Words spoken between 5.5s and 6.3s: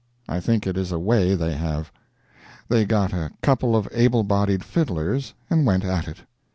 went at it.